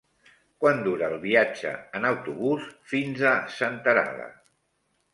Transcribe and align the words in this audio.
Quant 0.63 0.79
dura 0.87 1.09
el 1.15 1.19
viatge 1.25 1.75
en 2.01 2.09
autobús 2.13 2.67
fins 2.95 3.25
a 3.33 3.39
Senterada? 3.61 4.31